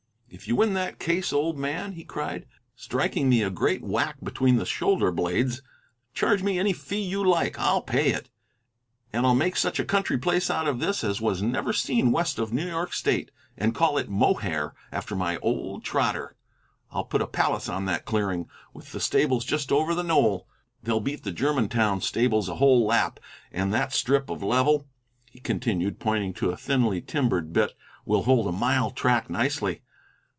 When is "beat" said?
21.01-21.23